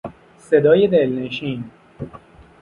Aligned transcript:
صدای 0.37 0.87
دلنشین 0.87 1.63